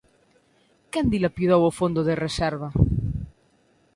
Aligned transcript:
¿Quen 0.91 1.05
dilapidou 1.15 1.61
o 1.65 1.75
Fondo 1.79 2.01
de 2.07 2.15
Reserva? 2.25 2.69